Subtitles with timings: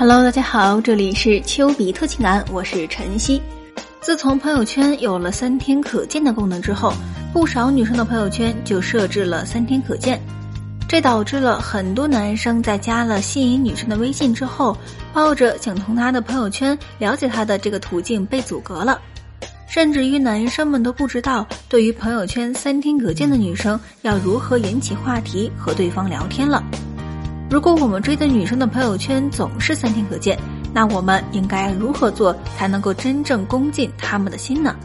[0.00, 3.42] Hello，大家好，这里是丘比特情感，我是晨曦。
[4.00, 6.92] 自从朋友圈有了三天可见的功能之后，
[7.32, 10.22] 不少女生的朋友圈就设置了三天可见，
[10.88, 14.78] 这导致了很多男生在加了吸引女生的微信之后，
[15.12, 19.00] 抱着想从她的朋友圈了解她的这个途径被阻隔了，
[19.66, 26.62] 甚至于男生们都不知道，对于朋友圈三天可见的女生要如何引起话题和对方聊天了。
[27.50, 30.38] 如果我们追的女生的朋友圈总是三天可见，
[30.74, 34.76] 那我们应该如何做才能够真正攻进他们的心呢？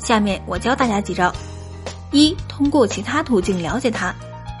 [0.00, 1.32] 下面我教大家几招：
[2.10, 4.12] 一、通过其他途径了解她。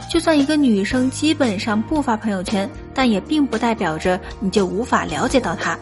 [0.08, 5.76] 就算一个女生基本上不发朋友圈，但也并不代表着你就无法了解到她。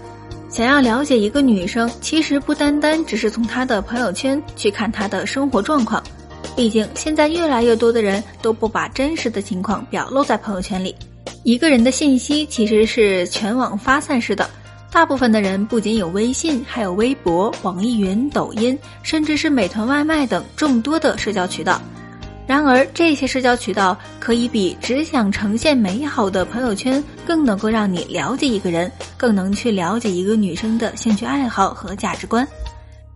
[0.49, 6.03] 想要了解一个女生，其实不单单只是从她的朋友圈去看她的生活状况，
[6.57, 10.95] 毕竟现在越来越多的人都不把真实的情况表露在朋友圈里。
[11.47, 14.51] 一个人的信息其实是全网发散式的，
[14.91, 21.81] 大部分的人不仅有微信，还有微博、网易云、抖音，甚至是美团外卖等众多的社交渠道。
[22.49, 32.45] 然而，这些社交渠道可以比只想呈现美好的朋友圈更能够让你了解一个人，更能去了解一个女生的兴趣爱好和价值观，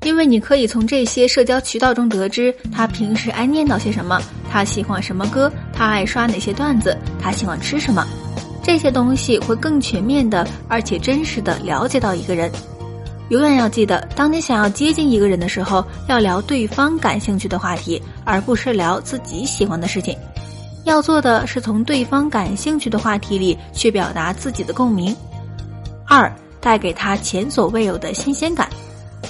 [0.05, 8.05] 因为你可以从这些社交渠道中得知她平时爱念叨些什么，他喜欢什么歌，他爱刷哪些段子，他喜欢吃什么。
[8.63, 12.51] 这些东西会更全面的，而且真实的了解到一个人。
[13.31, 20.17] 永远要记得，当你想要接近一个人的时候，要聊对方感兴趣的话题，而不是聊自己喜欢的事情。
[20.85, 25.15] 要做的是从对方感兴趣的话题里去表达自己的共鸣。
[26.07, 28.69] 二，带给他前所未有的新鲜感。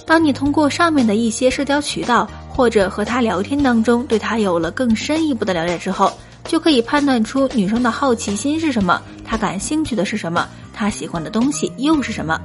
[0.06, 6.12] 当你通过上面的一些社交渠道，或者和他聊天当中，对他有了更深一步的了解之后。
[6.44, 12.40] 就可以判断出女生的好奇心是什么，她感兴趣的是什么，她喜欢的东西又是什么。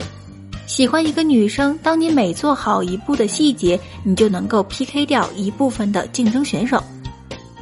[0.67, 6.83] 喜欢一个女生，当你每做好一步的细节，你就能够 PK 掉一部分的竞争选手。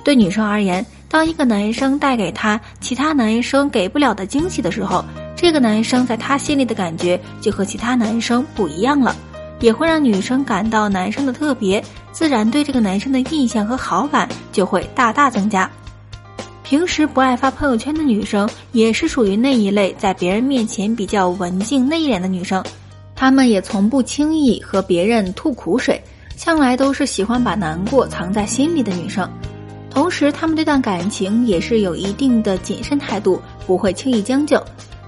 [0.03, 5.06] 对女生而言，当一个男生带给她其他男生给不了的惊喜的时候，
[5.38, 9.16] 这个男生在她心里的感觉就和其他男生不一样了，
[9.63, 11.81] 也会让女生感到男生的特别，
[12.12, 15.72] 自然对这个男生的印象和好感就会大大增加。
[16.63, 22.62] 平时不爱发朋友圈的女生，也是属于那一类在别人面前比较文静内敛的女生。
[23.16, 26.01] 她们也从不轻易和别人吐苦水，
[26.35, 29.25] 向来都是喜欢把难过藏在心里的女生。
[29.90, 34.62] 同时，她们对待感情也是有一定的谨慎态度，不会轻易将就。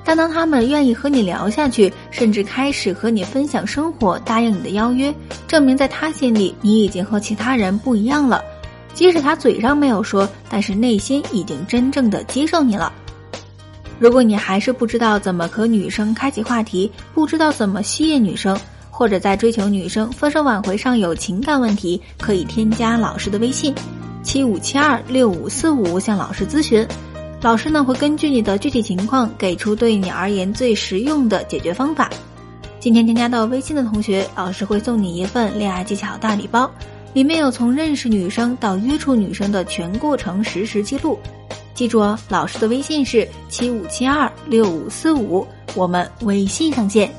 [0.06, 5.14] 但当他们愿意和你聊下去，甚至开始和你分享生活，答应你的邀约，
[5.48, 8.42] 证明在他心里你已经和其他人不一样了。
[8.94, 12.94] 即使他嘴上没有说，但是内心已经真正的接受你了。
[13.98, 18.58] 如果你还是不知道怎么和女生开启话题，不知道怎么吸引女生，
[18.92, 23.74] 或者在追求女生、分手挽回上有情感问题，可以添加老师的微信：
[24.22, 26.88] 七五七二六五四五，向老师咨询。
[27.42, 32.10] 老师呢会根据你的具体情况，给出对你而言最实用的解决方法。
[32.80, 36.70] 今天添加到微信的同学，老师会送你一份恋爱技巧大礼包。
[37.14, 41.18] 里面有从认识女生到约出女生的全过程实时记录，
[41.74, 47.10] 记住哦，老师的微信是七五七二六五四五，我们微信上见。